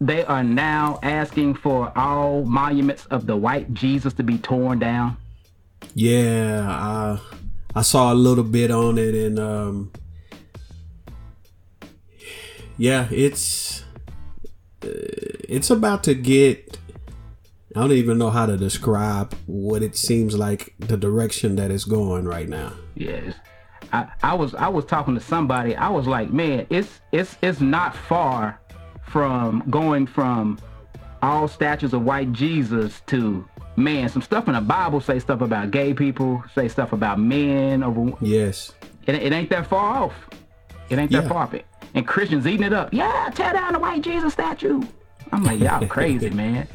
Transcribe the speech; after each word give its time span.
they 0.00 0.24
are 0.24 0.44
now 0.44 0.98
asking 1.02 1.54
for 1.54 1.92
all 1.96 2.44
monuments 2.44 3.06
of 3.06 3.26
the 3.26 3.36
white 3.36 3.72
Jesus 3.74 4.12
to 4.14 4.22
be 4.22 4.38
torn 4.38 4.78
down? 4.78 5.16
Yeah, 5.94 6.66
I 6.68 7.18
I 7.74 7.82
saw 7.82 8.12
a 8.12 8.14
little 8.14 8.44
bit 8.44 8.70
on 8.70 8.98
it, 8.98 9.14
and 9.14 9.38
um, 9.38 9.92
yeah, 12.76 13.08
it's 13.10 13.84
uh, 14.82 14.88
it's 15.48 15.70
about 15.70 16.04
to 16.04 16.14
get. 16.14 16.78
I 17.76 17.80
don't 17.80 17.92
even 17.92 18.18
know 18.18 18.30
how 18.30 18.46
to 18.46 18.56
describe 18.56 19.34
what 19.46 19.82
it 19.82 19.94
seems 19.94 20.36
like 20.36 20.74
the 20.78 20.96
direction 20.96 21.56
that 21.56 21.70
it's 21.70 21.84
going 21.84 22.24
right 22.24 22.48
now. 22.48 22.72
Yes. 22.94 23.34
I, 23.92 24.08
I 24.22 24.34
was 24.34 24.54
I 24.54 24.68
was 24.68 24.84
talking 24.84 25.14
to 25.14 25.20
somebody. 25.20 25.76
I 25.76 25.88
was 25.88 26.06
like, 26.06 26.30
man, 26.32 26.66
it's 26.70 27.00
it's 27.12 27.36
it's 27.42 27.60
not 27.60 27.94
far 27.94 28.60
from 29.08 29.62
going 29.70 30.06
from 30.06 30.58
all 31.22 31.48
statues 31.48 31.92
of 31.92 32.02
white 32.04 32.32
Jesus 32.32 33.00
to 33.06 33.46
man, 33.76 34.08
some 34.08 34.22
stuff 34.22 34.48
in 34.48 34.54
the 34.54 34.60
Bible 34.60 35.00
say 35.00 35.18
stuff 35.20 35.40
about 35.40 35.70
gay 35.70 35.94
people, 35.94 36.42
say 36.54 36.68
stuff 36.68 36.92
about 36.92 37.18
men 37.20 37.82
over 37.82 38.12
Yes. 38.20 38.72
It, 39.06 39.14
it 39.14 39.32
ain't 39.32 39.50
that 39.50 39.66
far 39.68 40.04
off. 40.04 40.14
It 40.90 40.98
ain't 40.98 41.10
that 41.12 41.22
Yeah. 41.24 41.28
far 41.28 41.42
off. 41.44 41.54
And 41.94 42.06
Christians 42.06 42.46
eating 42.46 42.66
it 42.66 42.72
up. 42.72 42.92
Yeah, 42.92 43.30
tear 43.34 43.52
down 43.52 43.72
the 43.72 43.78
white 43.78 44.02
Jesus 44.02 44.32
statue. 44.32 44.82
I'm 45.32 45.44
like, 45.44 45.60
y'all 45.60 45.86
crazy, 45.88 46.30
man. 46.30 46.66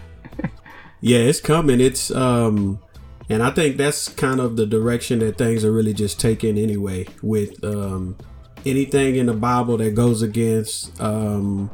Yeah, 1.01 1.19
it's 1.19 1.41
coming. 1.41 1.81
It's 1.81 2.09
um 2.11 2.79
and 3.29 3.43
I 3.43 3.51
think 3.51 3.77
that's 3.77 4.07
kind 4.09 4.39
of 4.39 4.55
the 4.57 4.65
direction 4.65 5.19
that 5.19 5.37
things 5.37 5.63
are 5.65 5.71
really 5.71 5.93
just 5.93 6.19
taking 6.19 6.57
anyway 6.57 7.07
with 7.21 7.61
um 7.63 8.17
anything 8.65 9.17
in 9.17 9.25
the 9.25 9.33
Bible 9.33 9.77
that 9.77 9.93
goes 9.95 10.21
against 10.21 10.99
um 11.01 11.69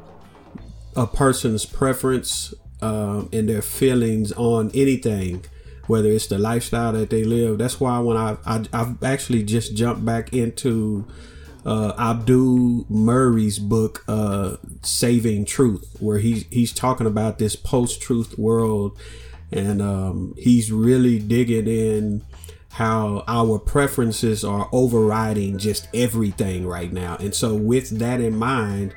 a 1.00 1.08
person's 1.08 1.66
preference 1.66 2.54
um 2.82 3.30
and 3.34 3.50
their 3.50 3.62
feelings 3.62 4.32
on 4.34 4.72
anything 4.74 5.44
whether 5.88 6.10
it's 6.10 6.28
the 6.28 6.38
lifestyle 6.38 6.94
that 6.94 7.10
they 7.10 7.24
live 7.24 7.58
that's 7.58 7.80
why 7.80 8.00
when 8.00 8.18
I, 8.18 8.38
I 8.46 8.66
I've 8.74 9.02
actually 9.04 9.44
just 9.44 9.76
jumped 9.76 10.06
back 10.06 10.34
into 10.34 11.08
uh, 11.66 11.94
Abdu 11.98 12.86
Murray's 12.90 13.60
book, 13.60 14.04
uh, 14.08 14.58
"Saving 14.82 15.46
Truth," 15.46 15.98
where 16.00 16.20
he's 16.20 16.46
he's 16.50 16.72
talking 16.72 17.08
about 17.08 17.38
this 17.38 17.56
post-truth 17.56 18.38
world, 18.38 18.98
and 19.52 19.82
um, 19.82 20.36
he's 20.38 20.72
really 20.72 21.20
digging 21.20 21.68
in 21.68 22.24
how 22.72 23.24
our 23.28 23.60
preferences 23.60 24.44
are 24.44 24.70
overriding 24.72 25.58
just 25.58 25.88
everything 25.94 26.66
right 26.66 26.94
now. 26.94 27.18
And 27.18 27.36
so, 27.36 27.56
with 27.56 28.00
that 28.00 28.22
in 28.22 28.38
mind, 28.38 28.96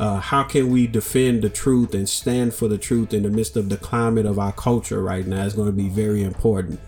uh, 0.00 0.18
how 0.18 0.42
can 0.42 0.70
we 0.70 0.86
defend 0.86 1.42
the 1.42 1.50
truth 1.50 1.92
and 1.92 2.08
stand 2.08 2.54
for 2.54 2.68
the 2.68 2.78
truth 2.78 3.12
in 3.12 3.22
the 3.22 3.28
midst 3.28 3.54
of 3.54 3.68
the 3.68 3.76
climate 3.76 4.24
of 4.24 4.38
our 4.38 4.50
culture 4.50 5.02
right 5.02 5.26
now 5.26 5.44
is 5.44 5.52
going 5.52 5.68
to 5.68 5.72
be 5.72 5.90
very 5.90 6.22
important. 6.22 6.80